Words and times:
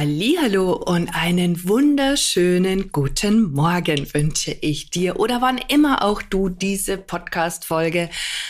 Hallo 0.00 0.74
und 0.74 1.12
einen 1.12 1.66
wunderschönen 1.66 2.92
guten 2.92 3.52
Morgen 3.52 4.14
wünsche 4.14 4.52
ich 4.52 4.90
dir 4.90 5.18
oder 5.18 5.42
wann 5.42 5.58
immer 5.58 6.04
auch 6.04 6.22
du 6.22 6.48
diese 6.48 6.98
Podcast 6.98 7.64
Folge 7.64 8.08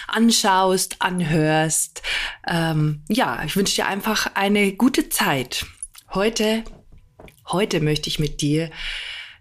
anschaust, 0.09 0.97
anhörst. 0.99 2.03
Ähm, 2.47 3.03
ja, 3.09 3.43
ich 3.47 3.57
wünsche 3.57 3.77
dir 3.77 3.87
einfach 3.87 4.33
eine 4.35 4.75
gute 4.75 5.09
Zeit. 5.09 5.65
Heute, 6.13 6.65
heute 7.51 7.81
möchte 7.81 8.11
ich 8.11 8.19
mit 8.19 8.43
dir 8.43 8.71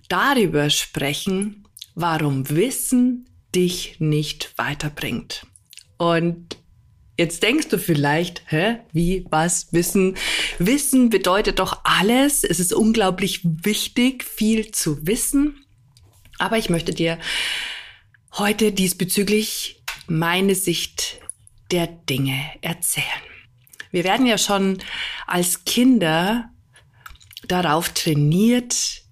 darüber 0.08 0.70
sprechen, 0.70 1.68
warum 1.94 2.50
Wissen 2.50 3.26
dich 3.54 3.98
nicht 4.00 4.58
weiterbringt. 4.58 5.46
Und 5.98 6.56
Jetzt 7.18 7.42
denkst 7.42 7.70
du 7.70 7.80
vielleicht, 7.80 8.44
hä, 8.48 8.78
wie, 8.94 9.26
was, 9.32 9.74
Wissen? 9.74 10.16
Wissen 10.60 11.10
bedeutet 11.10 11.58
doch 11.58 11.82
alles. 11.84 12.44
Es 12.44 12.60
ist 12.60 12.74
unglaublich 12.74 13.42
wichtig, 13.44 14.24
viel 14.24 14.72
zu 14.72 15.08
wissen. 15.08 15.66
Aber 16.38 16.60
ich 16.60 16.70
möchte 16.70 16.94
dir 16.94 17.18
heute 18.34 18.72
diesbezüglich 18.72 19.82
meine 20.06 20.54
Sicht 20.54 21.20
der 21.72 21.88
Dinge 21.88 22.40
erzählen. 22.62 23.06
Wir 23.90 24.04
werden 24.04 24.28
ja 24.28 24.38
schon 24.38 24.78
als 25.26 25.66
Kinder 25.66 26.52
darauf 27.48 27.90
trainiert, 27.90 29.04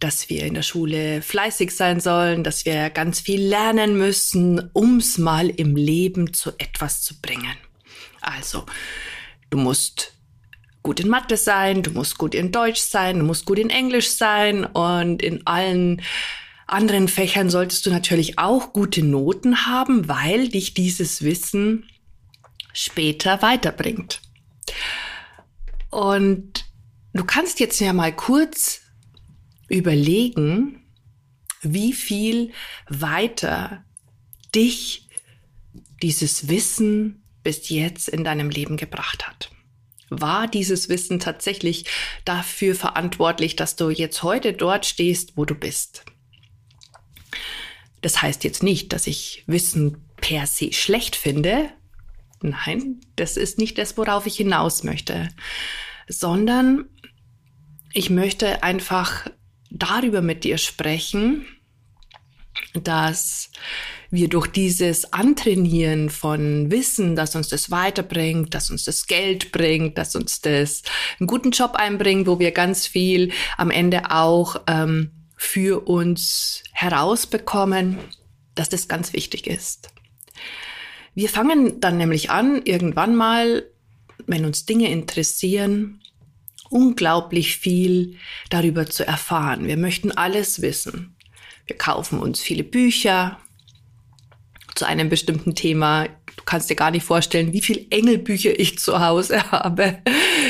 dass 0.00 0.28
wir 0.30 0.44
in 0.44 0.54
der 0.54 0.62
Schule 0.62 1.22
fleißig 1.22 1.70
sein 1.70 2.00
sollen, 2.00 2.42
dass 2.42 2.64
wir 2.64 2.90
ganz 2.90 3.20
viel 3.20 3.40
lernen 3.42 3.96
müssen, 3.96 4.70
ums 4.74 5.18
mal 5.18 5.48
im 5.50 5.76
Leben 5.76 6.32
zu 6.32 6.52
etwas 6.58 7.02
zu 7.02 7.20
bringen. 7.20 7.56
Also, 8.20 8.66
du 9.50 9.58
musst 9.58 10.14
gut 10.82 11.00
in 11.00 11.08
Mathe 11.08 11.36
sein, 11.36 11.82
du 11.82 11.90
musst 11.90 12.18
gut 12.18 12.34
in 12.34 12.50
Deutsch 12.50 12.80
sein, 12.80 13.18
du 13.18 13.24
musst 13.24 13.44
gut 13.44 13.58
in 13.58 13.70
Englisch 13.70 14.10
sein 14.10 14.64
und 14.64 15.22
in 15.22 15.46
allen 15.46 16.02
anderen 16.66 17.08
Fächern 17.08 17.50
solltest 17.50 17.84
du 17.84 17.90
natürlich 17.90 18.38
auch 18.38 18.72
gute 18.72 19.02
Noten 19.02 19.66
haben, 19.66 20.08
weil 20.08 20.48
dich 20.48 20.72
dieses 20.74 21.22
Wissen 21.22 21.86
später 22.72 23.42
weiterbringt. 23.42 24.20
Und 25.90 26.64
du 27.12 27.24
kannst 27.24 27.60
jetzt 27.60 27.80
ja 27.80 27.92
mal 27.92 28.14
kurz 28.14 28.80
überlegen, 29.70 30.82
wie 31.62 31.92
viel 31.92 32.52
weiter 32.88 33.84
dich 34.54 35.08
dieses 36.02 36.48
Wissen 36.48 37.22
bis 37.42 37.68
jetzt 37.68 38.08
in 38.08 38.24
deinem 38.24 38.50
Leben 38.50 38.76
gebracht 38.76 39.26
hat. 39.26 39.50
War 40.10 40.48
dieses 40.48 40.88
Wissen 40.88 41.20
tatsächlich 41.20 41.84
dafür 42.24 42.74
verantwortlich, 42.74 43.54
dass 43.54 43.76
du 43.76 43.90
jetzt 43.90 44.22
heute 44.22 44.52
dort 44.52 44.84
stehst, 44.84 45.36
wo 45.36 45.44
du 45.44 45.54
bist? 45.54 46.04
Das 48.02 48.20
heißt 48.20 48.44
jetzt 48.44 48.62
nicht, 48.62 48.92
dass 48.92 49.06
ich 49.06 49.44
Wissen 49.46 49.98
per 50.16 50.46
se 50.46 50.72
schlecht 50.72 51.16
finde. 51.16 51.70
Nein, 52.42 53.00
das 53.16 53.36
ist 53.36 53.58
nicht 53.58 53.78
das, 53.78 53.96
worauf 53.96 54.26
ich 54.26 54.36
hinaus 54.36 54.82
möchte, 54.82 55.28
sondern 56.08 56.88
ich 57.92 58.10
möchte 58.10 58.62
einfach 58.62 59.30
darüber 59.70 60.20
mit 60.22 60.44
dir 60.44 60.58
sprechen, 60.58 61.46
dass 62.74 63.50
wir 64.10 64.28
durch 64.28 64.48
dieses 64.48 65.12
Antrainieren 65.12 66.10
von 66.10 66.70
Wissen, 66.70 67.14
dass 67.14 67.36
uns 67.36 67.48
das 67.48 67.70
weiterbringt, 67.70 68.54
dass 68.54 68.70
uns 68.70 68.84
das 68.84 69.06
Geld 69.06 69.52
bringt, 69.52 69.98
dass 69.98 70.16
uns 70.16 70.40
das 70.40 70.82
einen 71.18 71.28
guten 71.28 71.52
Job 71.52 71.74
einbringt, 71.74 72.26
wo 72.26 72.38
wir 72.38 72.50
ganz 72.50 72.86
viel 72.86 73.32
am 73.56 73.70
Ende 73.70 74.10
auch 74.10 74.56
ähm, 74.66 75.12
für 75.36 75.86
uns 75.86 76.64
herausbekommen, 76.72 77.98
dass 78.56 78.68
das 78.68 78.88
ganz 78.88 79.12
wichtig 79.12 79.46
ist. 79.46 79.90
Wir 81.14 81.28
fangen 81.28 81.80
dann 81.80 81.96
nämlich 81.96 82.30
an, 82.30 82.62
irgendwann 82.64 83.14
mal, 83.14 83.64
wenn 84.26 84.44
uns 84.44 84.66
Dinge 84.66 84.90
interessieren, 84.90 86.00
unglaublich 86.70 87.56
viel 87.56 88.16
darüber 88.48 88.86
zu 88.86 89.06
erfahren. 89.06 89.66
Wir 89.66 89.76
möchten 89.76 90.12
alles 90.12 90.62
wissen. 90.62 91.16
Wir 91.66 91.76
kaufen 91.76 92.18
uns 92.18 92.40
viele 92.40 92.64
Bücher 92.64 93.38
zu 94.74 94.86
einem 94.86 95.08
bestimmten 95.08 95.54
Thema. 95.54 96.06
Du 96.36 96.44
kannst 96.44 96.70
dir 96.70 96.76
gar 96.76 96.90
nicht 96.90 97.04
vorstellen, 97.04 97.52
wie 97.52 97.60
viel 97.60 97.86
Engelbücher 97.90 98.58
ich 98.58 98.78
zu 98.78 99.00
Hause 99.00 99.42
habe, 99.52 99.98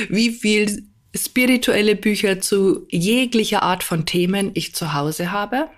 wie 0.08 0.30
viel 0.30 0.84
spirituelle 1.14 1.96
Bücher 1.96 2.40
zu 2.40 2.86
jeglicher 2.88 3.62
Art 3.62 3.82
von 3.82 4.06
Themen 4.06 4.52
ich 4.54 4.74
zu 4.74 4.92
Hause 4.92 5.32
habe. 5.32 5.68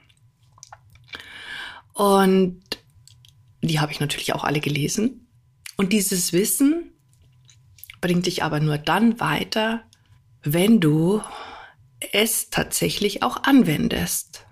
Und 1.94 2.60
die 3.62 3.80
habe 3.80 3.92
ich 3.92 4.00
natürlich 4.00 4.34
auch 4.34 4.44
alle 4.44 4.60
gelesen. 4.60 5.28
Und 5.76 5.92
dieses 5.92 6.32
Wissen 6.32 6.92
bringt 8.00 8.26
dich 8.26 8.42
aber 8.42 8.60
nur 8.60 8.76
dann 8.76 9.20
weiter, 9.20 9.84
wenn 10.42 10.80
du 10.80 11.22
es 12.12 12.50
tatsächlich 12.50 13.22
auch 13.22 13.44
anwendest. 13.44 14.46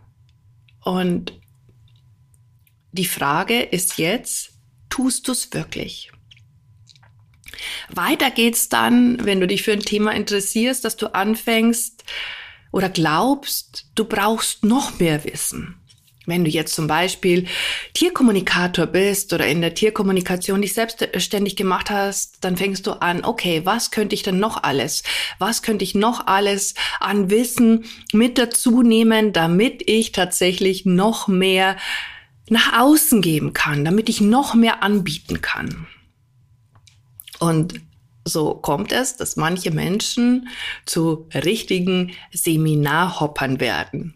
Und 0.84 1.40
die 2.92 3.06
Frage 3.06 3.60
ist 3.60 3.98
jetzt, 3.98 4.52
tust 4.88 5.28
du 5.28 5.32
es 5.32 5.52
wirklich? 5.52 6.10
Weiter 7.90 8.30
geht's 8.30 8.68
dann, 8.68 9.24
wenn 9.24 9.40
du 9.40 9.46
dich 9.46 9.62
für 9.62 9.72
ein 9.72 9.80
Thema 9.80 10.12
interessierst, 10.12 10.84
dass 10.84 10.96
du 10.96 11.14
anfängst 11.14 12.04
oder 12.72 12.88
glaubst, 12.88 13.90
du 13.94 14.04
brauchst 14.04 14.64
noch 14.64 14.98
mehr 14.98 15.24
Wissen. 15.24 15.79
Wenn 16.30 16.44
du 16.44 16.50
jetzt 16.50 16.74
zum 16.74 16.86
Beispiel 16.86 17.46
Tierkommunikator 17.92 18.86
bist 18.86 19.32
oder 19.32 19.46
in 19.46 19.60
der 19.60 19.74
Tierkommunikation 19.74 20.62
dich 20.62 20.72
selbstständig 20.72 21.56
gemacht 21.56 21.90
hast, 21.90 22.38
dann 22.42 22.56
fängst 22.56 22.86
du 22.86 22.92
an, 22.92 23.24
okay, 23.24 23.62
was 23.64 23.90
könnte 23.90 24.14
ich 24.14 24.22
denn 24.22 24.38
noch 24.38 24.62
alles? 24.62 25.02
Was 25.38 25.62
könnte 25.62 25.84
ich 25.84 25.94
noch 25.94 26.26
alles 26.26 26.74
an 27.00 27.30
Wissen 27.30 27.84
mit 28.12 28.38
dazu 28.38 28.82
nehmen, 28.82 29.32
damit 29.32 29.82
ich 29.88 30.12
tatsächlich 30.12 30.86
noch 30.86 31.28
mehr 31.28 31.76
nach 32.48 32.80
außen 32.80 33.20
geben 33.20 33.52
kann, 33.52 33.84
damit 33.84 34.08
ich 34.08 34.20
noch 34.20 34.54
mehr 34.54 34.82
anbieten 34.82 35.42
kann? 35.42 35.86
Und 37.38 37.80
so 38.24 38.54
kommt 38.54 38.92
es, 38.92 39.16
dass 39.16 39.36
manche 39.36 39.70
Menschen 39.70 40.48
zu 40.84 41.28
richtigen 41.34 42.12
Seminarhoppern 42.32 43.60
werden. 43.60 44.14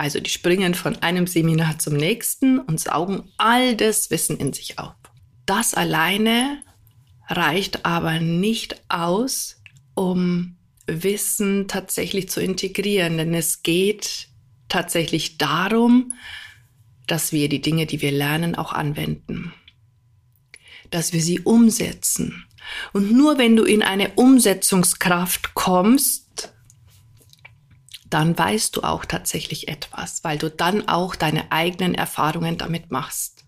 Also 0.00 0.18
die 0.18 0.30
springen 0.30 0.72
von 0.72 0.96
einem 1.02 1.26
Seminar 1.26 1.78
zum 1.78 1.94
nächsten 1.94 2.58
und 2.58 2.80
saugen 2.80 3.30
all 3.36 3.76
das 3.76 4.10
Wissen 4.10 4.38
in 4.38 4.54
sich 4.54 4.78
auf. 4.78 4.94
Das 5.44 5.74
alleine 5.74 6.62
reicht 7.28 7.84
aber 7.84 8.18
nicht 8.18 8.80
aus, 8.88 9.60
um 9.92 10.56
Wissen 10.86 11.68
tatsächlich 11.68 12.30
zu 12.30 12.40
integrieren, 12.40 13.18
denn 13.18 13.34
es 13.34 13.62
geht 13.62 14.28
tatsächlich 14.70 15.36
darum, 15.36 16.14
dass 17.06 17.32
wir 17.32 17.50
die 17.50 17.60
Dinge, 17.60 17.84
die 17.84 18.00
wir 18.00 18.10
lernen, 18.10 18.54
auch 18.54 18.72
anwenden, 18.72 19.52
dass 20.88 21.12
wir 21.12 21.20
sie 21.20 21.40
umsetzen. 21.40 22.46
Und 22.94 23.12
nur 23.12 23.36
wenn 23.36 23.54
du 23.54 23.64
in 23.64 23.82
eine 23.82 24.12
Umsetzungskraft 24.14 25.52
kommst, 25.52 26.54
dann 28.10 28.36
weißt 28.36 28.76
du 28.76 28.82
auch 28.82 29.04
tatsächlich 29.04 29.68
etwas, 29.68 30.24
weil 30.24 30.36
du 30.36 30.50
dann 30.50 30.88
auch 30.88 31.16
deine 31.16 31.50
eigenen 31.52 31.94
Erfahrungen 31.94 32.58
damit 32.58 32.90
machst. 32.90 33.44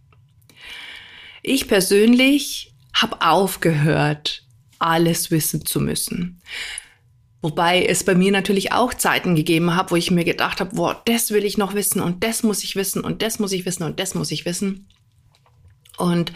Ich 1.42 1.68
persönlich 1.68 2.72
habe 2.94 3.20
aufgehört, 3.20 4.44
alles 4.78 5.30
wissen 5.30 5.66
zu 5.66 5.80
müssen. 5.80 6.40
Wobei 7.40 7.84
es 7.84 8.04
bei 8.04 8.14
mir 8.14 8.30
natürlich 8.30 8.70
auch 8.70 8.94
Zeiten 8.94 9.34
gegeben 9.34 9.74
hat, 9.74 9.90
wo 9.90 9.96
ich 9.96 10.12
mir 10.12 10.24
gedacht 10.24 10.60
habe, 10.60 10.76
boah, 10.76 11.02
das 11.04 11.32
will 11.32 11.44
ich 11.44 11.58
noch 11.58 11.74
wissen 11.74 12.00
und 12.00 12.22
das 12.22 12.44
muss 12.44 12.62
ich 12.62 12.76
wissen 12.76 13.02
und 13.02 13.20
das 13.20 13.40
muss 13.40 13.50
ich 13.50 13.66
wissen 13.66 13.82
und 13.82 13.98
das 13.98 14.14
muss 14.14 14.30
ich 14.30 14.44
wissen. 14.44 14.86
Und 15.98 16.32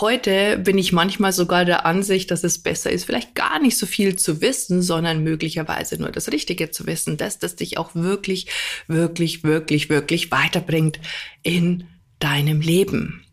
heute 0.00 0.58
bin 0.58 0.78
ich 0.78 0.92
manchmal 0.92 1.32
sogar 1.32 1.64
der 1.64 1.84
Ansicht, 1.84 2.30
dass 2.30 2.44
es 2.44 2.62
besser 2.62 2.90
ist, 2.90 3.04
vielleicht 3.04 3.34
gar 3.34 3.60
nicht 3.60 3.76
so 3.76 3.84
viel 3.84 4.16
zu 4.16 4.40
wissen, 4.40 4.80
sondern 4.80 5.24
möglicherweise 5.24 5.98
nur 6.00 6.10
das 6.10 6.30
Richtige 6.30 6.70
zu 6.70 6.86
wissen, 6.86 7.16
dass 7.16 7.38
das 7.38 7.56
dich 7.56 7.78
auch 7.78 7.94
wirklich, 7.94 8.46
wirklich, 8.86 9.42
wirklich, 9.42 9.88
wirklich 9.88 10.30
weiterbringt 10.30 11.00
in 11.42 11.88
deinem 12.20 12.60
Leben. 12.60 13.24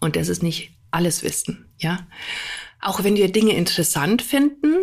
Und 0.00 0.14
das 0.14 0.28
ist 0.28 0.42
nicht 0.42 0.70
alles 0.92 1.22
Wissen, 1.22 1.66
ja. 1.78 2.06
Auch 2.80 3.02
wenn 3.02 3.16
wir 3.16 3.32
Dinge 3.32 3.56
interessant 3.56 4.22
finden, 4.22 4.76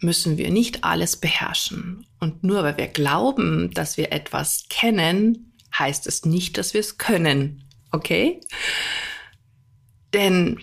müssen 0.00 0.36
wir 0.36 0.50
nicht 0.50 0.84
alles 0.84 1.16
beherrschen. 1.16 2.06
Und 2.20 2.44
nur 2.44 2.62
weil 2.62 2.76
wir 2.76 2.88
glauben, 2.88 3.70
dass 3.72 3.96
wir 3.96 4.12
etwas 4.12 4.66
kennen, 4.68 5.54
heißt 5.76 6.06
es 6.06 6.26
nicht, 6.26 6.58
dass 6.58 6.74
wir 6.74 6.80
es 6.80 6.98
können. 6.98 7.65
Okay? 7.96 8.40
Denn 10.12 10.58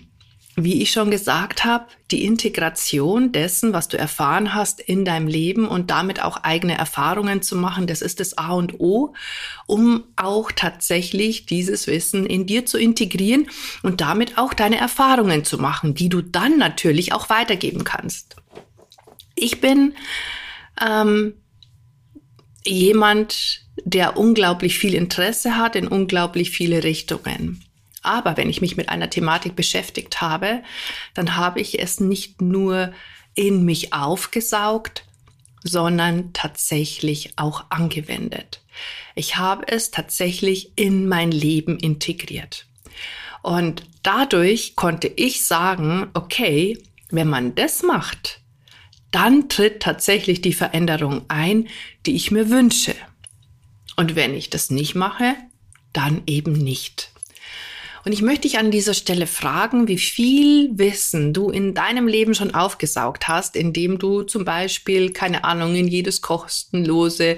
wie 0.56 0.82
ich 0.82 0.92
schon 0.92 1.10
gesagt 1.10 1.64
habe, 1.64 1.86
die 2.12 2.24
Integration 2.24 3.32
dessen, 3.32 3.72
was 3.72 3.88
du 3.88 3.98
erfahren 3.98 4.54
hast 4.54 4.80
in 4.80 5.04
deinem 5.04 5.26
Leben 5.26 5.66
und 5.66 5.90
damit 5.90 6.22
auch 6.22 6.36
eigene 6.38 6.78
Erfahrungen 6.78 7.42
zu 7.42 7.56
machen, 7.56 7.88
das 7.88 8.02
ist 8.02 8.20
das 8.20 8.38
A 8.38 8.52
und 8.52 8.78
O, 8.78 9.14
um 9.66 10.04
auch 10.14 10.52
tatsächlich 10.52 11.46
dieses 11.46 11.88
Wissen 11.88 12.24
in 12.24 12.46
dir 12.46 12.66
zu 12.66 12.78
integrieren 12.78 13.48
und 13.82 14.00
damit 14.00 14.38
auch 14.38 14.54
deine 14.54 14.78
Erfahrungen 14.78 15.44
zu 15.44 15.58
machen, 15.58 15.94
die 15.94 16.08
du 16.08 16.20
dann 16.20 16.56
natürlich 16.56 17.12
auch 17.12 17.30
weitergeben 17.30 17.82
kannst. 17.82 18.36
Ich 19.34 19.60
bin 19.60 19.94
ähm, 20.80 21.34
jemand, 22.64 23.63
der 23.82 24.16
unglaublich 24.16 24.78
viel 24.78 24.94
Interesse 24.94 25.56
hat 25.56 25.76
in 25.76 25.88
unglaublich 25.88 26.50
viele 26.50 26.84
Richtungen. 26.84 27.64
Aber 28.02 28.36
wenn 28.36 28.50
ich 28.50 28.60
mich 28.60 28.76
mit 28.76 28.88
einer 28.88 29.10
Thematik 29.10 29.56
beschäftigt 29.56 30.20
habe, 30.20 30.62
dann 31.14 31.36
habe 31.36 31.60
ich 31.60 31.80
es 31.80 32.00
nicht 32.00 32.42
nur 32.42 32.92
in 33.34 33.64
mich 33.64 33.92
aufgesaugt, 33.92 35.04
sondern 35.62 36.32
tatsächlich 36.34 37.32
auch 37.36 37.64
angewendet. 37.70 38.60
Ich 39.14 39.36
habe 39.36 39.66
es 39.68 39.90
tatsächlich 39.90 40.72
in 40.76 41.08
mein 41.08 41.30
Leben 41.30 41.78
integriert. 41.78 42.66
Und 43.42 43.84
dadurch 44.02 44.76
konnte 44.76 45.08
ich 45.08 45.44
sagen, 45.44 46.10
okay, 46.14 46.78
wenn 47.10 47.28
man 47.28 47.54
das 47.54 47.82
macht, 47.82 48.40
dann 49.10 49.48
tritt 49.48 49.80
tatsächlich 49.80 50.42
die 50.42 50.52
Veränderung 50.52 51.24
ein, 51.28 51.68
die 52.04 52.16
ich 52.16 52.30
mir 52.30 52.50
wünsche. 52.50 52.94
Und 53.96 54.16
wenn 54.16 54.34
ich 54.34 54.50
das 54.50 54.70
nicht 54.70 54.94
mache, 54.94 55.34
dann 55.92 56.22
eben 56.26 56.52
nicht. 56.52 57.10
Und 58.04 58.12
ich 58.12 58.20
möchte 58.20 58.42
dich 58.42 58.58
an 58.58 58.70
dieser 58.70 58.92
Stelle 58.92 59.26
fragen, 59.26 59.88
wie 59.88 59.98
viel 59.98 60.70
Wissen 60.74 61.32
du 61.32 61.48
in 61.50 61.72
deinem 61.72 62.06
Leben 62.06 62.34
schon 62.34 62.54
aufgesaugt 62.54 63.28
hast, 63.28 63.56
indem 63.56 63.98
du 63.98 64.22
zum 64.22 64.44
Beispiel, 64.44 65.10
keine 65.12 65.44
Ahnung, 65.44 65.74
in 65.74 65.88
jedes 65.88 66.20
kostenlose 66.20 67.36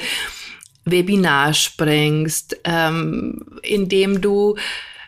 Webinar 0.84 1.54
springst, 1.54 2.58
ähm, 2.64 3.46
indem 3.62 4.20
du 4.20 4.56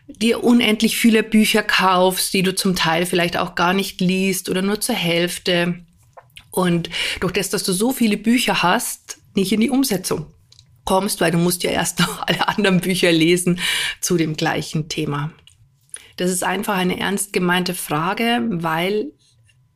dir 0.06 0.44
unendlich 0.44 0.97
viele 0.97 1.23
Bücher 1.23 1.62
kaufst, 1.62 2.33
die 2.35 2.43
du 2.43 2.55
zum 2.55 2.77
Teil 2.77 3.05
vielleicht 3.05 3.37
auch 3.37 3.55
gar 3.56 3.73
nicht 3.73 4.01
liest 4.01 4.49
oder 4.49 4.62
nur 4.62 4.81
zur 4.81 4.94
Hälfte 4.94 5.81
und 6.51 6.89
durch 7.21 7.33
das, 7.33 7.51
dass 7.51 7.65
du 7.65 7.73
so 7.73 7.93
viele 7.93 8.17
Bücher 8.17 8.62
hast, 8.62 9.19
nicht 9.35 9.53
in 9.53 9.61
die 9.61 9.71
Umsetzung 9.71 10.27
kommst, 10.88 11.20
weil 11.20 11.31
du 11.31 11.37
musst 11.37 11.64
ja 11.64 11.70
erst 11.70 11.99
noch 12.00 12.26
alle 12.26 12.49
anderen 12.49 12.81
Bücher 12.81 13.12
lesen 13.12 13.61
zu 14.00 14.17
dem 14.17 14.38
gleichen 14.38 14.88
Thema. 14.88 15.31
Das 16.17 16.31
ist 16.31 16.43
einfach 16.43 16.76
eine 16.76 16.99
ernst 16.99 17.35
gemeinte 17.35 17.75
Frage, 17.75 18.40
weil 18.50 19.12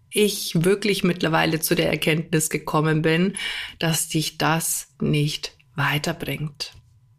ich 0.09 0.65
wirklich 0.65 1.05
mittlerweile 1.05 1.61
zu 1.61 1.75
der 1.75 1.91
Erkenntnis 1.91 2.49
gekommen 2.49 3.03
bin, 3.03 3.37
dass 3.79 4.09
dich 4.09 4.39
das 4.39 4.89
nicht 5.01 5.55
weiterbringt. 5.75 6.73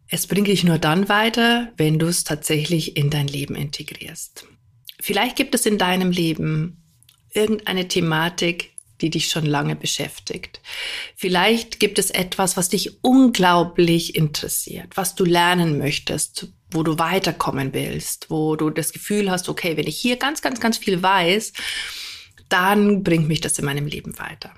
Es 0.08 0.26
bringt 0.26 0.48
dich 0.48 0.64
nur 0.64 0.78
dann 0.78 1.08
weiter, 1.08 1.72
wenn 1.76 2.00
du 2.00 2.06
es 2.06 2.24
tatsächlich 2.24 2.96
in 2.96 3.10
dein 3.10 3.28
Leben 3.28 3.54
integrierst. 3.54 4.46
Vielleicht 5.00 5.36
gibt 5.36 5.54
es 5.54 5.66
in 5.66 5.78
deinem 5.78 6.10
Leben 6.10 6.82
irgendeine 7.32 7.86
Thematik, 7.86 8.73
die 9.00 9.10
dich 9.10 9.28
schon 9.28 9.46
lange 9.46 9.76
beschäftigt. 9.76 10.60
Vielleicht 11.16 11.80
gibt 11.80 11.98
es 11.98 12.10
etwas, 12.10 12.56
was 12.56 12.68
dich 12.68 13.02
unglaublich 13.02 14.14
interessiert, 14.14 14.96
was 14.96 15.14
du 15.14 15.24
lernen 15.24 15.78
möchtest, 15.78 16.48
wo 16.70 16.82
du 16.82 16.98
weiterkommen 16.98 17.72
willst, 17.72 18.30
wo 18.30 18.56
du 18.56 18.70
das 18.70 18.92
Gefühl 18.92 19.30
hast, 19.30 19.48
okay, 19.48 19.76
wenn 19.76 19.86
ich 19.86 19.98
hier 19.98 20.16
ganz, 20.16 20.42
ganz, 20.42 20.60
ganz 20.60 20.78
viel 20.78 21.02
weiß, 21.02 21.52
dann 22.48 23.02
bringt 23.02 23.28
mich 23.28 23.40
das 23.40 23.58
in 23.58 23.64
meinem 23.64 23.86
Leben 23.86 24.18
weiter. 24.18 24.52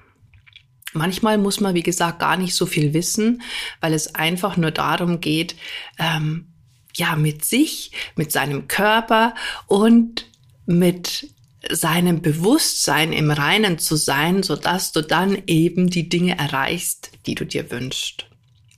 Manchmal 0.92 1.36
muss 1.38 1.60
man, 1.60 1.74
wie 1.74 1.82
gesagt, 1.82 2.20
gar 2.20 2.36
nicht 2.36 2.54
so 2.54 2.64
viel 2.66 2.94
wissen, 2.94 3.42
weil 3.80 3.92
es 3.92 4.14
einfach 4.14 4.56
nur 4.56 4.70
darum 4.70 5.20
geht, 5.20 5.56
ähm, 5.98 6.48
ja, 6.94 7.16
mit 7.16 7.44
sich, 7.44 7.92
mit 8.16 8.32
seinem 8.32 8.68
Körper 8.68 9.34
und 9.66 10.26
mit 10.64 11.28
seinem 11.70 12.22
Bewusstsein 12.22 13.12
im 13.12 13.30
Reinen 13.30 13.78
zu 13.78 13.96
sein, 13.96 14.42
so 14.42 14.56
dass 14.56 14.92
du 14.92 15.02
dann 15.02 15.42
eben 15.46 15.88
die 15.88 16.08
Dinge 16.08 16.38
erreichst, 16.38 17.10
die 17.26 17.34
du 17.34 17.44
dir 17.44 17.70
wünschst. 17.70 18.26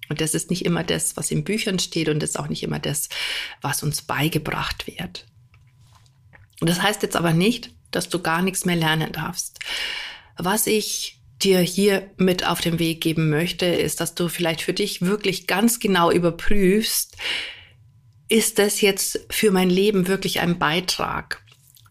Und 0.09 0.21
das 0.21 0.35
ist 0.35 0.51
nicht 0.51 0.65
immer 0.65 0.85
das, 0.85 1.17
was 1.17 1.31
in 1.31 1.45
Büchern 1.45 1.79
steht 1.79 2.09
und 2.09 2.21
das 2.21 2.31
ist 2.31 2.39
auch 2.39 2.49
nicht 2.49 2.63
immer 2.63 2.79
das, 2.79 3.09
was 3.61 3.83
uns 3.83 4.03
beigebracht 4.03 4.87
wird. 4.87 5.27
Und 6.61 6.71
das 6.71 6.83
heißt 6.83 7.03
jetzt 7.03 7.17
aber 7.17 7.33
nicht, 7.33 7.71
dass 7.91 8.09
du 8.09 8.21
gar 8.21 8.43
nichts 8.43 8.65
mehr 8.65 8.77
lernen 8.77 9.13
darfst. 9.13 9.59
Was 10.37 10.67
ich 10.67 11.21
dir 11.43 11.61
hier 11.61 12.11
mit 12.17 12.47
auf 12.47 12.61
den 12.61 12.79
Weg 12.79 13.01
geben 13.01 13.31
möchte, 13.31 13.67
ist, 13.67 14.01
dass 14.01 14.15
du 14.15 14.29
vielleicht 14.29 14.63
für 14.63 14.73
dich 14.73 15.03
wirklich 15.03 15.47
ganz 15.47 15.79
genau 15.79 16.11
überprüfst, 16.11 17.17
ist 18.29 18.59
das 18.59 18.81
jetzt 18.81 19.27
für 19.31 19.51
mein 19.51 19.71
Leben 19.71 20.07
wirklich 20.09 20.41
ein 20.41 20.59
Beitrag? 20.59 21.43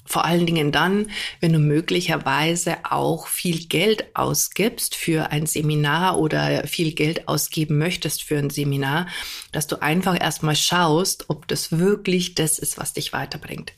Vor 0.08 0.24
allen 0.24 0.46
Dingen 0.46 0.72
dann, 0.72 1.12
wenn 1.42 1.52
du 1.52 1.60
möglicherweise 1.60 2.78
auch 2.90 3.28
viel 3.28 3.68
Geld 3.68 4.16
ausgibst 4.16 4.96
für 4.96 5.32
ein 5.32 5.46
Seminar 5.46 6.18
oder 6.18 6.66
viel 6.66 6.94
Geld 6.94 7.28
ausgeben 7.28 7.78
möchtest 7.78 8.24
für 8.24 8.38
ein 8.38 8.50
Seminar, 8.50 9.08
dass 9.52 9.68
du 9.68 9.82
einfach 9.82 10.20
erstmal 10.20 10.56
schaust, 10.56 11.30
ob 11.30 11.48
das 11.50 11.78
wirklich 11.78 12.36
das 12.36 12.58
ist, 12.58 12.78
was 12.78 12.94
dich 12.94 13.12
weiterbringt. 13.12 13.74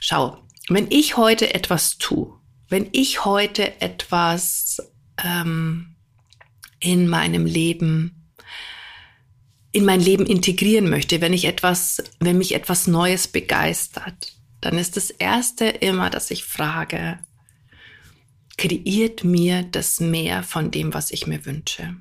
Schau, 0.00 0.36
wenn 0.68 0.90
ich 0.90 1.16
heute 1.16 1.54
etwas 1.54 1.96
tue, 1.96 2.38
wenn 2.68 2.88
ich 2.92 3.24
heute 3.24 3.80
etwas 3.80 4.82
ähm, 5.24 5.96
in 6.78 7.08
meinem 7.08 7.46
Leben 7.46 8.20
in 9.72 9.84
mein 9.84 10.00
Leben 10.00 10.24
integrieren 10.24 10.88
möchte, 10.88 11.20
wenn 11.20 11.32
ich 11.32 11.46
etwas, 11.46 12.00
wenn 12.20 12.38
mich 12.38 12.54
etwas 12.54 12.86
Neues 12.86 13.26
begeistert, 13.26 14.32
dann 14.64 14.78
ist 14.78 14.96
das 14.96 15.10
Erste 15.10 15.66
immer, 15.66 16.08
dass 16.08 16.30
ich 16.30 16.44
frage, 16.44 17.18
kreiert 18.56 19.22
mir 19.22 19.62
das 19.62 20.00
mehr 20.00 20.42
von 20.42 20.70
dem, 20.70 20.94
was 20.94 21.10
ich 21.10 21.26
mir 21.26 21.44
wünsche? 21.44 21.96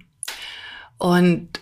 Und 0.97 1.59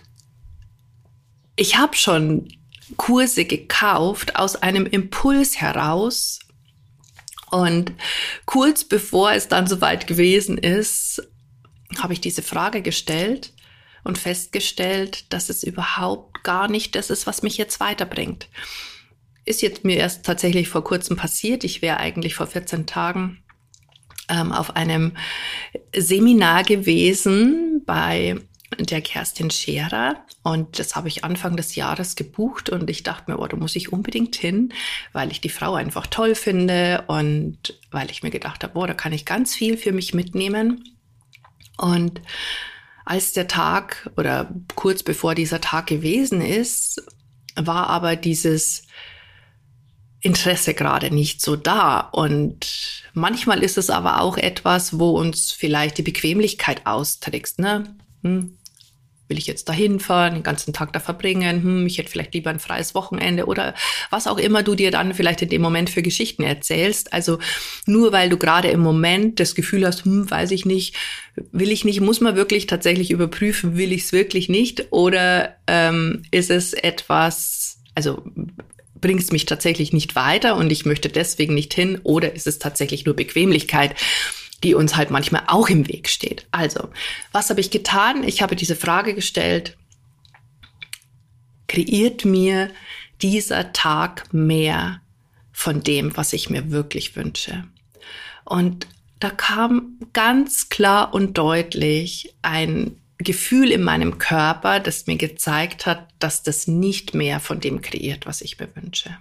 ich 1.56 1.76
habe 1.76 1.96
schon 1.96 2.56
Kurse 2.96 3.46
gekauft 3.46 4.36
aus 4.36 4.54
einem 4.54 4.86
Impuls 4.86 5.60
heraus. 5.60 6.38
Und 7.50 7.92
kurz 8.46 8.84
bevor 8.84 9.32
es 9.32 9.48
dann 9.48 9.66
soweit 9.66 10.06
gewesen 10.06 10.56
ist, 10.56 11.20
habe 11.98 12.12
ich 12.12 12.20
diese 12.20 12.42
Frage 12.42 12.80
gestellt 12.80 13.52
und 14.04 14.18
festgestellt, 14.18 15.32
dass 15.32 15.48
es 15.48 15.64
überhaupt 15.64 16.44
gar 16.44 16.68
nicht 16.68 16.94
das 16.94 17.10
ist, 17.10 17.26
was 17.26 17.42
mich 17.42 17.56
jetzt 17.56 17.80
weiterbringt 17.80 18.46
ist 19.44 19.62
jetzt 19.62 19.84
mir 19.84 19.96
erst 19.96 20.24
tatsächlich 20.24 20.68
vor 20.68 20.84
kurzem 20.84 21.16
passiert. 21.16 21.64
Ich 21.64 21.82
wäre 21.82 21.98
eigentlich 21.98 22.34
vor 22.34 22.46
14 22.46 22.86
Tagen 22.86 23.42
ähm, 24.28 24.52
auf 24.52 24.76
einem 24.76 25.12
Seminar 25.94 26.62
gewesen 26.62 27.82
bei 27.84 28.36
der 28.78 29.02
Kerstin 29.02 29.50
Scherer 29.50 30.24
und 30.42 30.78
das 30.78 30.96
habe 30.96 31.08
ich 31.08 31.24
Anfang 31.24 31.56
des 31.56 31.74
Jahres 31.74 32.16
gebucht 32.16 32.70
und 32.70 32.88
ich 32.90 33.02
dachte 33.02 33.30
mir, 33.30 33.38
oh, 33.38 33.46
da 33.46 33.56
muss 33.56 33.76
ich 33.76 33.92
unbedingt 33.92 34.34
hin, 34.34 34.72
weil 35.12 35.30
ich 35.30 35.40
die 35.40 35.48
Frau 35.50 35.74
einfach 35.74 36.06
toll 36.06 36.34
finde 36.34 37.04
und 37.06 37.78
weil 37.90 38.10
ich 38.10 38.22
mir 38.22 38.30
gedacht 38.30 38.62
habe, 38.62 38.72
boah, 38.72 38.86
da 38.86 38.94
kann 38.94 39.12
ich 39.12 39.24
ganz 39.24 39.54
viel 39.54 39.76
für 39.76 39.92
mich 39.92 40.14
mitnehmen. 40.14 40.84
Und 41.76 42.20
als 43.04 43.32
der 43.32 43.48
Tag 43.48 44.10
oder 44.16 44.52
kurz 44.74 45.02
bevor 45.02 45.34
dieser 45.34 45.60
Tag 45.60 45.86
gewesen 45.86 46.40
ist, 46.40 47.02
war 47.56 47.88
aber 47.88 48.16
dieses 48.16 48.84
Interesse 50.22 50.72
gerade 50.72 51.12
nicht 51.12 51.42
so 51.42 51.56
da. 51.56 52.00
Und 52.00 53.02
manchmal 53.12 53.62
ist 53.62 53.76
es 53.76 53.90
aber 53.90 54.20
auch 54.20 54.38
etwas, 54.38 54.98
wo 54.98 55.10
uns 55.10 55.50
vielleicht 55.52 55.98
die 55.98 56.02
Bequemlichkeit 56.02 56.86
austrickst. 56.86 57.58
Ne? 57.58 57.96
Hm. 58.22 58.56
will 59.26 59.38
ich 59.38 59.48
jetzt 59.48 59.68
da 59.68 59.72
hinfahren, 59.72 60.34
den 60.34 60.42
ganzen 60.44 60.72
Tag 60.72 60.92
da 60.92 61.00
verbringen, 61.00 61.62
hm, 61.62 61.86
ich 61.86 61.98
hätte 61.98 62.10
vielleicht 62.10 62.34
lieber 62.34 62.50
ein 62.50 62.60
freies 62.60 62.94
Wochenende 62.94 63.46
oder 63.46 63.74
was 64.10 64.28
auch 64.28 64.38
immer 64.38 64.62
du 64.62 64.76
dir 64.76 64.92
dann 64.92 65.14
vielleicht 65.14 65.42
in 65.42 65.48
dem 65.48 65.62
Moment 65.62 65.90
für 65.90 66.02
Geschichten 66.02 66.44
erzählst. 66.44 67.12
Also 67.12 67.38
nur 67.86 68.12
weil 68.12 68.28
du 68.28 68.36
gerade 68.36 68.68
im 68.68 68.80
Moment 68.80 69.40
das 69.40 69.56
Gefühl 69.56 69.84
hast, 69.84 70.04
hm, 70.04 70.30
weiß 70.30 70.52
ich 70.52 70.66
nicht, 70.66 70.94
will 71.50 71.72
ich 71.72 71.84
nicht, 71.84 72.00
muss 72.00 72.20
man 72.20 72.36
wirklich 72.36 72.66
tatsächlich 72.66 73.10
überprüfen, 73.10 73.76
will 73.76 73.90
ich 73.90 74.02
es 74.02 74.12
wirklich 74.12 74.48
nicht 74.48 74.92
oder 74.92 75.56
ähm, 75.66 76.22
ist 76.30 76.50
es 76.50 76.74
etwas, 76.74 77.78
also 77.96 78.22
bringst 79.02 79.32
mich 79.32 79.44
tatsächlich 79.44 79.92
nicht 79.92 80.16
weiter 80.16 80.56
und 80.56 80.72
ich 80.72 80.86
möchte 80.86 81.10
deswegen 81.10 81.54
nicht 81.54 81.74
hin 81.74 82.00
oder 82.02 82.34
ist 82.34 82.46
es 82.46 82.58
tatsächlich 82.58 83.04
nur 83.04 83.14
Bequemlichkeit? 83.14 83.94
die 84.62 84.74
uns 84.74 84.96
halt 84.96 85.10
manchmal 85.10 85.42
auch 85.48 85.68
im 85.68 85.88
Weg 85.88 86.08
steht. 86.08 86.46
Also, 86.52 86.90
was 87.32 87.50
habe 87.50 87.60
ich 87.60 87.70
getan? 87.70 88.22
Ich 88.22 88.42
habe 88.42 88.56
diese 88.56 88.76
Frage 88.76 89.14
gestellt, 89.14 89.76
kreiert 91.66 92.24
mir 92.24 92.70
dieser 93.22 93.72
Tag 93.72 94.32
mehr 94.32 95.00
von 95.52 95.82
dem, 95.82 96.16
was 96.16 96.32
ich 96.32 96.50
mir 96.50 96.70
wirklich 96.70 97.16
wünsche? 97.16 97.64
Und 98.44 98.86
da 99.20 99.30
kam 99.30 99.98
ganz 100.12 100.68
klar 100.68 101.14
und 101.14 101.38
deutlich 101.38 102.34
ein 102.42 103.01
Gefühl 103.22 103.70
in 103.70 103.82
meinem 103.82 104.18
Körper, 104.18 104.80
das 104.80 105.06
mir 105.06 105.16
gezeigt 105.16 105.86
hat, 105.86 106.08
dass 106.18 106.42
das 106.42 106.66
nicht 106.66 107.14
mehr 107.14 107.40
von 107.40 107.60
dem 107.60 107.80
kreiert, 107.80 108.26
was 108.26 108.40
ich 108.40 108.58
mir 108.58 108.74
wünsche. 108.74 109.16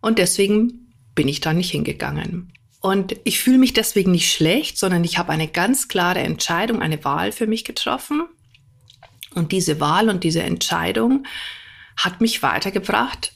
Und 0.00 0.18
deswegen 0.18 0.92
bin 1.14 1.28
ich 1.28 1.40
da 1.40 1.52
nicht 1.52 1.70
hingegangen. 1.70 2.52
Und 2.80 3.16
ich 3.24 3.38
fühle 3.38 3.58
mich 3.58 3.72
deswegen 3.72 4.10
nicht 4.10 4.32
schlecht, 4.32 4.76
sondern 4.76 5.04
ich 5.04 5.16
habe 5.16 5.32
eine 5.32 5.48
ganz 5.48 5.88
klare 5.88 6.18
Entscheidung, 6.18 6.82
eine 6.82 7.04
Wahl 7.04 7.30
für 7.30 7.46
mich 7.46 7.64
getroffen. 7.64 8.24
Und 9.34 9.52
diese 9.52 9.78
Wahl 9.78 10.08
und 10.08 10.24
diese 10.24 10.42
Entscheidung 10.42 11.24
hat 11.96 12.20
mich 12.20 12.42
weitergebracht 12.42 13.32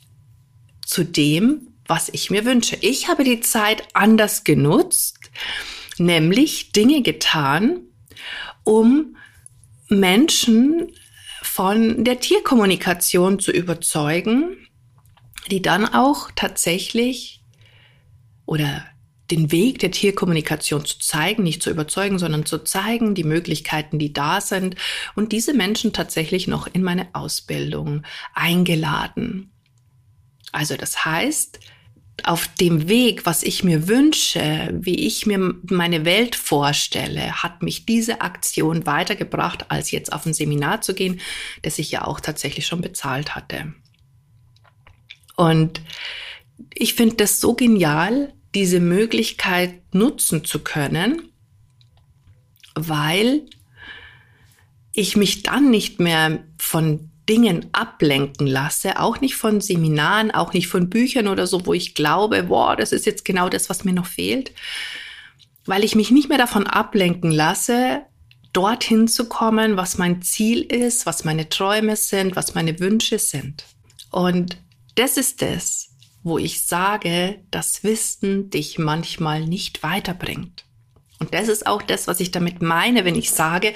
zu 0.85 1.05
dem, 1.05 1.69
was 1.87 2.09
ich 2.09 2.31
mir 2.31 2.45
wünsche. 2.45 2.77
Ich 2.81 3.09
habe 3.09 3.23
die 3.23 3.41
Zeit 3.41 3.85
anders 3.95 4.43
genutzt, 4.43 5.19
nämlich 5.99 6.73
Dinge 6.73 7.03
getan, 7.03 7.81
um 8.65 9.17
Menschen 9.89 10.93
von 11.43 12.05
der 12.05 12.21
Tierkommunikation 12.21 13.39
zu 13.39 13.53
überzeugen, 13.53 14.57
die 15.51 15.63
dann 15.63 15.87
auch 15.87 16.31
tatsächlich 16.35 17.43
oder 18.47 18.85
den 19.31 19.51
Weg 19.51 19.81
der 19.81 19.91
Tierkommunikation 19.91 20.85
zu 20.85 20.99
zeigen, 20.99 21.43
nicht 21.43 21.63
zu 21.63 21.71
überzeugen, 21.71 22.19
sondern 22.19 22.47
zu 22.47 22.59
zeigen, 22.59 23.15
die 23.15 23.25
Möglichkeiten, 23.25 23.99
die 23.99 24.13
da 24.13 24.41
sind 24.41 24.77
und 25.15 25.33
diese 25.33 25.53
Menschen 25.53 25.93
tatsächlich 25.93 26.47
noch 26.47 26.69
in 26.73 26.83
meine 26.83 27.09
Ausbildung 27.13 28.03
eingeladen. 28.35 29.51
Also 30.53 30.77
das 30.77 31.05
heißt, 31.05 31.59
auf 32.25 32.49
dem 32.49 32.89
Weg, 32.89 33.27
was 33.27 33.43
ich 33.43 33.63
mir 33.63 33.89
wünsche, 33.89 34.71
wie 34.73 35.07
ich 35.07 35.27
mir 35.27 35.55
meine 35.69 36.05
Welt 36.05 36.35
vorstelle, 36.35 37.43
hat 37.43 37.63
mich 37.63 37.87
diese 37.87 38.21
Aktion 38.21 38.87
weitergebracht, 38.87 39.71
als 39.71 39.91
jetzt 39.91 40.13
auf 40.13 40.27
ein 40.27 40.35
Seminar 40.35 40.81
zu 40.81 40.95
gehen, 40.95 41.21
das 41.63 41.79
ich 41.79 41.91
ja 41.91 42.05
auch 42.05 42.21
tatsächlich 42.21 42.67
schon 42.67 42.81
bezahlt 42.81 43.35
hatte. 43.35 43.75
Und 45.37 45.83
ich 46.75 46.95
finde 46.95 47.17
das 47.17 47.41
so 47.41 47.55
genial, 47.55 48.33
diese 48.55 48.81
Möglichkeit 48.81 49.95
nutzen 49.95 50.45
zu 50.45 50.61
können, 50.61 51.31
weil 52.75 53.43
ich 54.93 55.17
mich 55.17 55.43
dann 55.43 55.71
nicht 55.71 56.01
mehr 56.01 56.45
von 56.57 57.11
Dingen 57.29 57.67
ablenken 57.73 58.47
lasse, 58.47 59.01
auch 59.01 59.21
nicht 59.21 59.37
von 59.37 59.61
Seminaren, 59.61 60.31
auch 60.31 60.53
nicht 60.53 60.69
von 60.69 60.89
Büchern 60.89 61.29
oder 61.29 61.47
so, 61.47 61.67
wo 61.67 61.73
ich 61.73 61.95
glaube, 61.95 62.45
boah, 62.45 62.77
das 62.77 62.93
ist 62.93 63.07
jetzt 63.07 63.25
genau 63.25 63.49
das, 63.49 63.69
was 63.69 63.85
mir 63.85 63.93
noch 63.93 64.07
fehlt, 64.07 64.53
weil 65.65 65.85
ich 65.85 65.95
mich 65.95 66.11
nicht 66.11 66.29
mehr 66.29 66.39
davon 66.39 66.67
ablenken 66.67 67.31
lasse, 67.31 68.03
dorthin 68.53 69.09
zu 69.09 69.29
kommen, 69.29 69.77
was 69.77 69.99
mein 69.99 70.23
Ziel 70.23 70.63
ist, 70.63 71.05
was 71.05 71.25
meine 71.25 71.49
Träume 71.49 71.97
sind, 71.97 72.37
was 72.37 72.55
meine 72.55 72.79
Wünsche 72.81 73.19
sind. 73.19 73.65
Und 74.11 74.57
das 74.95 75.17
ist 75.17 75.43
es, 75.43 75.91
wo 76.23 76.39
ich 76.39 76.65
sage, 76.65 77.41
dass 77.51 77.85
Wissen 77.85 78.51
dich 78.51 78.79
manchmal 78.79 79.45
nicht 79.45 79.83
weiterbringt. 79.83 80.65
Und 81.19 81.35
das 81.35 81.49
ist 81.49 81.67
auch 81.67 81.83
das, 81.83 82.07
was 82.07 82.21
ich 82.21 82.31
damit 82.31 82.63
meine, 82.63 83.05
wenn 83.05 83.15
ich 83.15 83.31
sage, 83.31 83.75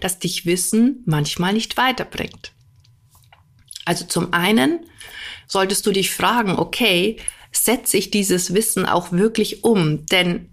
dass 0.00 0.18
dich 0.18 0.46
Wissen 0.46 1.02
manchmal 1.06 1.52
nicht 1.52 1.76
weiterbringt. 1.76 2.52
Also 3.84 4.04
zum 4.04 4.32
einen 4.32 4.80
solltest 5.46 5.86
du 5.86 5.92
dich 5.92 6.10
fragen, 6.10 6.58
okay, 6.58 7.18
setze 7.50 7.96
ich 7.96 8.10
dieses 8.10 8.54
Wissen 8.54 8.86
auch 8.86 9.12
wirklich 9.12 9.64
um? 9.64 10.06
Denn 10.06 10.48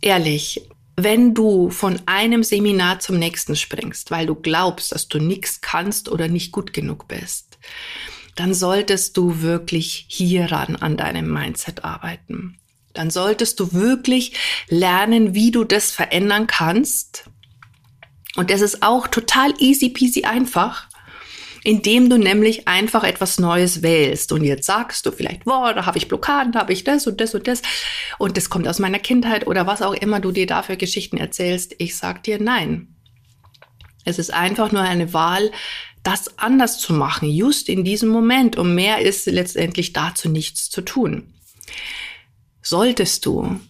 ehrlich, 0.00 0.62
wenn 0.96 1.32
du 1.32 1.70
von 1.70 2.00
einem 2.06 2.42
Seminar 2.42 2.98
zum 2.98 3.18
nächsten 3.18 3.56
springst, 3.56 4.10
weil 4.10 4.26
du 4.26 4.34
glaubst, 4.34 4.92
dass 4.92 5.08
du 5.08 5.18
nichts 5.18 5.60
kannst 5.60 6.08
oder 6.08 6.28
nicht 6.28 6.50
gut 6.50 6.72
genug 6.72 7.06
bist, 7.06 7.58
dann 8.34 8.52
solltest 8.52 9.16
du 9.16 9.40
wirklich 9.40 10.06
hieran 10.08 10.76
an 10.76 10.96
deinem 10.96 11.32
Mindset 11.32 11.84
arbeiten. 11.84 12.58
Dann 12.94 13.10
solltest 13.10 13.60
du 13.60 13.72
wirklich 13.72 14.32
lernen, 14.68 15.34
wie 15.34 15.52
du 15.52 15.64
das 15.64 15.92
verändern 15.92 16.46
kannst. 16.48 17.30
Und 18.34 18.50
das 18.50 18.60
ist 18.60 18.82
auch 18.82 19.06
total 19.06 19.54
easy 19.58 19.90
peasy 19.90 20.24
einfach, 20.24 20.87
indem 21.64 22.08
du 22.10 22.18
nämlich 22.18 22.68
einfach 22.68 23.04
etwas 23.04 23.38
Neues 23.38 23.82
wählst. 23.82 24.32
Und 24.32 24.44
jetzt 24.44 24.66
sagst 24.66 25.06
du 25.06 25.12
vielleicht, 25.12 25.44
boah, 25.44 25.74
da 25.74 25.86
habe 25.86 25.98
ich 25.98 26.08
Blockaden, 26.08 26.52
da 26.52 26.60
habe 26.60 26.72
ich 26.72 26.84
das 26.84 27.06
und 27.06 27.20
das 27.20 27.34
und 27.34 27.46
das. 27.46 27.62
Und 28.18 28.36
das 28.36 28.50
kommt 28.50 28.68
aus 28.68 28.78
meiner 28.78 28.98
Kindheit 28.98 29.46
oder 29.46 29.66
was 29.66 29.82
auch 29.82 29.94
immer 29.94 30.20
du 30.20 30.32
dir 30.32 30.46
dafür 30.46 30.76
Geschichten 30.76 31.16
erzählst. 31.16 31.74
Ich 31.78 31.96
sag 31.96 32.22
dir 32.22 32.40
nein. 32.40 32.94
Es 34.04 34.18
ist 34.18 34.32
einfach 34.32 34.72
nur 34.72 34.82
eine 34.82 35.12
Wahl, 35.12 35.50
das 36.02 36.38
anders 36.38 36.78
zu 36.78 36.92
machen, 36.92 37.28
just 37.28 37.68
in 37.68 37.84
diesem 37.84 38.08
Moment. 38.08 38.56
Und 38.56 38.74
mehr 38.74 39.00
ist 39.00 39.26
letztendlich 39.26 39.92
dazu 39.92 40.28
nichts 40.28 40.70
zu 40.70 40.82
tun. 40.82 41.34
Solltest 42.62 43.26
du 43.26 43.60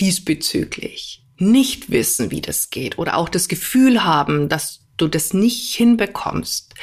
diesbezüglich 0.00 1.22
nicht 1.38 1.90
wissen, 1.90 2.30
wie 2.30 2.42
das 2.42 2.70
geht 2.70 2.98
oder 2.98 3.16
auch 3.16 3.28
das 3.28 3.48
Gefühl 3.48 4.04
haben, 4.04 4.48
dass 4.48 4.80
du 5.00 5.08
das 5.08 5.34
nicht 5.34 5.74
hinbekommst, 5.74 6.74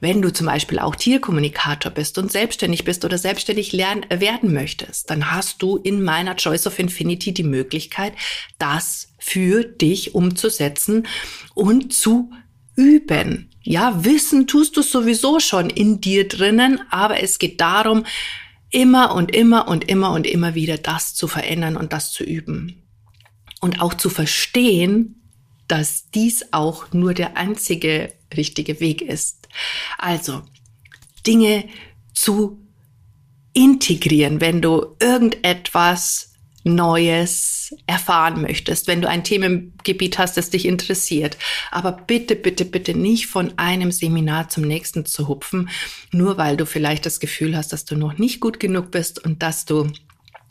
wenn 0.00 0.20
du 0.20 0.32
zum 0.32 0.46
Beispiel 0.46 0.78
auch 0.78 0.94
Tierkommunikator 0.94 1.90
bist 1.90 2.18
und 2.18 2.30
selbstständig 2.30 2.84
bist 2.84 3.04
oder 3.04 3.16
selbstständig 3.16 3.72
lernen, 3.72 4.04
werden 4.10 4.52
möchtest, 4.52 5.08
dann 5.08 5.32
hast 5.32 5.62
du 5.62 5.78
in 5.78 6.02
meiner 6.02 6.36
Choice 6.36 6.66
of 6.66 6.78
Infinity 6.78 7.32
die 7.32 7.42
Möglichkeit, 7.42 8.12
das 8.58 9.08
für 9.18 9.64
dich 9.64 10.14
umzusetzen 10.14 11.06
und 11.54 11.94
zu 11.94 12.30
üben. 12.76 13.50
Ja, 13.62 14.04
wissen 14.04 14.46
tust 14.46 14.76
du 14.76 14.82
sowieso 14.82 15.40
schon 15.40 15.70
in 15.70 16.00
dir 16.00 16.28
drinnen, 16.28 16.80
aber 16.90 17.22
es 17.22 17.38
geht 17.38 17.60
darum, 17.60 18.04
immer 18.70 19.14
und 19.14 19.34
immer 19.34 19.66
und 19.66 19.88
immer 19.88 20.12
und 20.12 20.26
immer 20.26 20.54
wieder 20.54 20.76
das 20.76 21.14
zu 21.14 21.26
verändern 21.26 21.76
und 21.76 21.92
das 21.92 22.12
zu 22.12 22.22
üben. 22.22 22.82
Und 23.60 23.80
auch 23.80 23.94
zu 23.94 24.10
verstehen, 24.10 25.25
dass 25.68 26.10
dies 26.10 26.52
auch 26.52 26.92
nur 26.92 27.14
der 27.14 27.36
einzige 27.36 28.12
richtige 28.36 28.80
Weg 28.80 29.02
ist. 29.02 29.48
Also, 29.98 30.42
Dinge 31.26 31.64
zu 32.14 32.60
integrieren, 33.52 34.40
wenn 34.40 34.60
du 34.60 34.96
irgendetwas 35.00 36.34
Neues 36.66 37.74
erfahren 37.86 38.42
möchtest, 38.42 38.88
wenn 38.88 39.00
du 39.00 39.08
ein 39.08 39.22
Themengebiet 39.22 40.18
hast, 40.18 40.36
das 40.36 40.50
dich 40.50 40.66
interessiert. 40.66 41.36
Aber 41.70 41.92
bitte, 41.92 42.34
bitte, 42.34 42.64
bitte 42.64 42.94
nicht 42.94 43.28
von 43.28 43.56
einem 43.56 43.92
Seminar 43.92 44.48
zum 44.48 44.64
nächsten 44.64 45.06
zu 45.06 45.28
hupfen, 45.28 45.70
nur 46.10 46.38
weil 46.38 46.56
du 46.56 46.66
vielleicht 46.66 47.06
das 47.06 47.20
Gefühl 47.20 47.56
hast, 47.56 47.72
dass 47.72 47.84
du 47.84 47.94
noch 47.94 48.18
nicht 48.18 48.40
gut 48.40 48.58
genug 48.58 48.90
bist 48.90 49.24
und 49.24 49.42
dass 49.42 49.64
du 49.64 49.92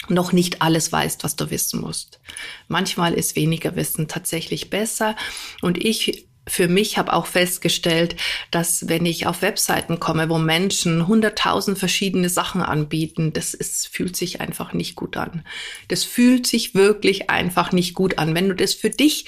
noch 0.09 0.31
nicht 0.31 0.61
alles 0.61 0.91
weißt, 0.91 1.23
was 1.23 1.35
du 1.35 1.49
wissen 1.49 1.81
musst. 1.81 2.19
Manchmal 2.67 3.13
ist 3.13 3.35
weniger 3.35 3.75
Wissen 3.75 4.07
tatsächlich 4.07 4.69
besser 4.69 5.15
und 5.61 5.83
ich 5.83 6.27
für 6.47 6.67
mich 6.67 6.97
habe 6.97 7.13
auch 7.13 7.25
festgestellt, 7.25 8.15
dass 8.51 8.87
wenn 8.87 9.05
ich 9.05 9.25
auf 9.25 9.41
Webseiten 9.41 9.99
komme, 9.99 10.29
wo 10.29 10.37
Menschen 10.37 11.07
hunderttausend 11.07 11.79
verschiedene 11.79 12.29
Sachen 12.29 12.61
anbieten, 12.61 13.33
das 13.33 13.53
ist, 13.53 13.87
fühlt 13.87 14.15
sich 14.15 14.41
einfach 14.41 14.73
nicht 14.73 14.95
gut 14.95 15.17
an. 15.17 15.43
Das 15.87 16.03
fühlt 16.03 16.45
sich 16.45 16.75
wirklich 16.75 17.29
einfach 17.31 17.71
nicht 17.71 17.95
gut 17.95 18.19
an. 18.19 18.35
Wenn 18.35 18.47
du 18.47 18.55
das 18.55 18.75
für 18.75 18.91
dich 18.91 19.25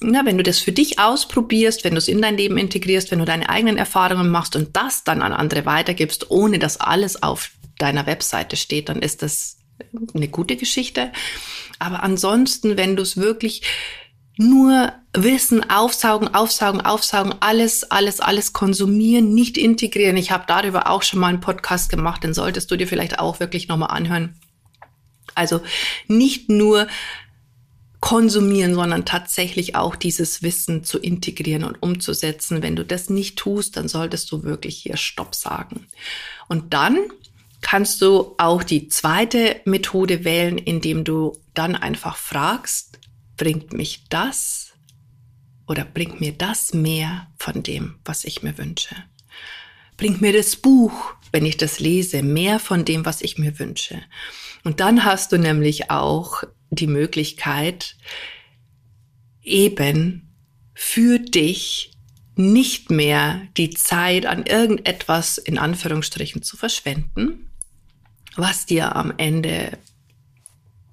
na, 0.00 0.24
wenn 0.24 0.36
du 0.36 0.44
das 0.44 0.60
für 0.60 0.70
dich 0.70 1.00
ausprobierst, 1.00 1.82
wenn 1.82 1.94
du 1.94 1.98
es 1.98 2.06
in 2.06 2.22
dein 2.22 2.36
Leben 2.36 2.56
integrierst, 2.56 3.10
wenn 3.10 3.18
du 3.18 3.24
deine 3.24 3.48
eigenen 3.48 3.78
Erfahrungen 3.78 4.30
machst 4.30 4.54
und 4.54 4.76
das 4.76 5.02
dann 5.02 5.22
an 5.22 5.32
andere 5.32 5.66
weitergibst, 5.66 6.30
ohne 6.30 6.60
dass 6.60 6.78
alles 6.78 7.22
auf 7.22 7.50
deiner 7.78 8.06
Webseite 8.06 8.56
steht, 8.56 8.88
dann 8.88 9.02
ist 9.02 9.22
das 9.22 9.57
eine 10.14 10.28
gute 10.28 10.56
Geschichte. 10.56 11.12
Aber 11.78 12.02
ansonsten, 12.02 12.76
wenn 12.76 12.96
du 12.96 13.02
es 13.02 13.16
wirklich 13.16 13.62
nur 14.36 14.92
Wissen 15.12 15.68
aufsaugen, 15.68 16.32
aufsaugen, 16.32 16.80
aufsaugen, 16.80 17.34
alles, 17.40 17.90
alles, 17.90 18.20
alles 18.20 18.52
konsumieren, 18.52 19.34
nicht 19.34 19.58
integrieren. 19.58 20.16
Ich 20.16 20.30
habe 20.30 20.44
darüber 20.46 20.88
auch 20.88 21.02
schon 21.02 21.18
mal 21.18 21.28
einen 21.28 21.40
Podcast 21.40 21.90
gemacht, 21.90 22.22
den 22.22 22.34
solltest 22.34 22.70
du 22.70 22.76
dir 22.76 22.86
vielleicht 22.86 23.18
auch 23.18 23.40
wirklich 23.40 23.66
nochmal 23.66 23.90
anhören. 23.90 24.38
Also 25.34 25.60
nicht 26.06 26.48
nur 26.48 26.86
konsumieren, 28.00 28.74
sondern 28.74 29.04
tatsächlich 29.04 29.74
auch 29.74 29.96
dieses 29.96 30.42
Wissen 30.42 30.84
zu 30.84 30.98
integrieren 30.98 31.64
und 31.64 31.82
umzusetzen. 31.82 32.62
Wenn 32.62 32.76
du 32.76 32.84
das 32.84 33.10
nicht 33.10 33.36
tust, 33.36 33.76
dann 33.76 33.88
solltest 33.88 34.30
du 34.30 34.44
wirklich 34.44 34.78
hier 34.78 34.96
Stopp 34.96 35.34
sagen. 35.34 35.88
Und 36.48 36.74
dann 36.74 36.98
kannst 37.60 38.00
du 38.02 38.34
auch 38.38 38.62
die 38.62 38.88
zweite 38.88 39.60
Methode 39.64 40.24
wählen, 40.24 40.58
indem 40.58 41.04
du 41.04 41.36
dann 41.54 41.74
einfach 41.74 42.16
fragst, 42.16 42.98
bringt 43.36 43.72
mich 43.72 44.04
das 44.08 44.72
oder 45.66 45.84
bringt 45.84 46.20
mir 46.20 46.32
das 46.32 46.72
mehr 46.72 47.28
von 47.38 47.62
dem, 47.62 47.96
was 48.04 48.24
ich 48.24 48.42
mir 48.42 48.56
wünsche? 48.58 48.96
Bringt 49.96 50.20
mir 50.20 50.32
das 50.32 50.56
Buch, 50.56 51.14
wenn 51.32 51.44
ich 51.44 51.56
das 51.56 51.80
lese, 51.80 52.22
mehr 52.22 52.60
von 52.60 52.84
dem, 52.84 53.04
was 53.04 53.20
ich 53.20 53.38
mir 53.38 53.58
wünsche? 53.58 54.00
Und 54.64 54.80
dann 54.80 55.04
hast 55.04 55.32
du 55.32 55.38
nämlich 55.38 55.90
auch 55.90 56.44
die 56.70 56.86
Möglichkeit, 56.86 57.96
eben 59.42 60.34
für 60.74 61.18
dich 61.18 61.90
nicht 62.38 62.90
mehr 62.90 63.42
die 63.56 63.70
Zeit 63.70 64.24
an 64.24 64.46
irgendetwas 64.46 65.38
in 65.38 65.58
Anführungsstrichen 65.58 66.42
zu 66.42 66.56
verschwenden, 66.56 67.50
was 68.36 68.64
dir 68.64 68.94
am 68.94 69.12
Ende 69.16 69.76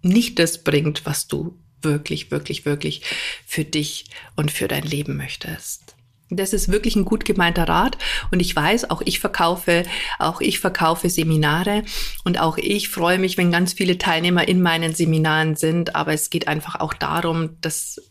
nicht 0.02 0.40
das 0.40 0.64
bringt, 0.64 1.06
was 1.06 1.28
du 1.28 1.58
wirklich, 1.82 2.32
wirklich, 2.32 2.66
wirklich 2.66 3.04
für 3.46 3.64
dich 3.64 4.06
und 4.36 4.52
für 4.52 4.68
dein 4.68 4.84
Leben 4.84 5.18
möchtest. 5.18 5.96
Das 6.32 6.52
ist 6.52 6.72
wirklich 6.72 6.96
ein 6.96 7.06
gut 7.06 7.26
gemeinter 7.26 7.70
Rat 7.70 8.00
und 8.32 8.40
ich 8.40 8.56
weiß, 8.56 8.90
auch 8.90 9.04
ich 9.06 9.20
verkaufe, 9.20 9.84
auch 10.18 10.42
ich 10.42 10.60
verkaufe 10.60 11.12
Seminare 11.12 11.84
und 12.24 12.40
auch 12.40 12.58
ich 12.58 12.90
freue 12.90 13.20
mich, 13.20 13.38
wenn 13.38 13.52
ganz 13.52 13.74
viele 13.74 14.00
Teilnehmer 14.00 14.48
in 14.48 14.64
meinen 14.64 14.96
Seminaren 14.96 15.56
sind, 15.56 15.96
aber 15.96 16.14
es 16.14 16.32
geht 16.32 16.48
einfach 16.48 16.80
auch 16.80 16.96
darum, 16.96 17.62
dass 17.62 18.02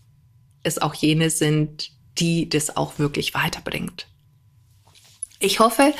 es 0.62 0.78
auch 0.80 0.94
jene 0.94 1.30
sind, 1.30 1.93
die 2.18 2.48
das 2.48 2.76
auch 2.76 2.98
wirklich 2.98 3.34
weiterbringt. 3.34 4.06
Ich 5.40 5.60
hoffe, 5.60 5.94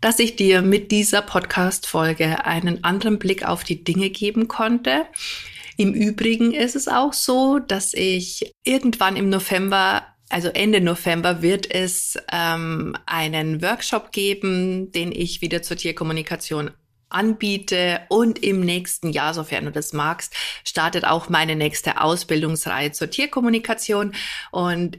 dass 0.00 0.18
ich 0.18 0.36
dir 0.36 0.62
mit 0.62 0.90
dieser 0.90 1.22
Podcast 1.22 1.86
Folge 1.86 2.44
einen 2.44 2.84
anderen 2.84 3.18
Blick 3.18 3.44
auf 3.44 3.64
die 3.64 3.82
Dinge 3.82 4.10
geben 4.10 4.48
konnte. 4.48 5.06
Im 5.76 5.92
Übrigen 5.94 6.52
ist 6.52 6.76
es 6.76 6.88
auch 6.88 7.12
so, 7.12 7.58
dass 7.58 7.94
ich 7.94 8.54
irgendwann 8.64 9.16
im 9.16 9.28
November 9.28 10.06
also 10.28 10.48
Ende 10.48 10.80
November 10.80 11.40
wird 11.40 11.70
es 11.70 12.18
ähm, 12.32 12.96
einen 13.06 13.62
Workshop 13.62 14.10
geben, 14.10 14.90
den 14.90 15.12
ich 15.12 15.40
wieder 15.40 15.62
zur 15.62 15.76
Tierkommunikation 15.76 16.72
anbiete 17.08 18.00
und 18.08 18.42
im 18.42 18.60
nächsten 18.60 19.10
Jahr, 19.10 19.34
sofern 19.34 19.66
du 19.66 19.72
das 19.72 19.92
magst, 19.92 20.34
startet 20.64 21.04
auch 21.04 21.28
meine 21.28 21.54
nächste 21.54 22.00
Ausbildungsreihe 22.00 22.90
zur 22.92 23.10
Tierkommunikation 23.10 24.14
und 24.50 24.98